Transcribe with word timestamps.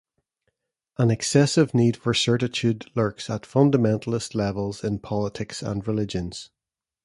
An 0.97 1.11
excessive 1.11 1.75
need 1.75 1.95
for 1.95 2.15
certitude 2.15 2.89
lurks 2.95 3.29
at 3.29 3.43
fundamentalist 3.43 4.33
levels 4.33 4.83
in 4.83 4.97
politics 4.97 5.61
and 5.61 5.85
religions. 5.87 6.49